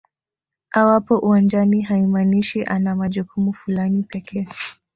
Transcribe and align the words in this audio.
Awapo 0.71 1.19
uwanjani 1.19 1.81
haimaanishi 1.81 2.63
ana 2.63 2.95
majukumu 2.95 3.53
fulani 3.53 4.03
pekee 4.03 4.47